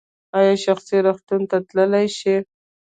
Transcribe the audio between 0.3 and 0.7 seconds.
ایا